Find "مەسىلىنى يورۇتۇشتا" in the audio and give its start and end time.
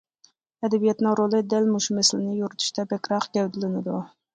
2.01-2.91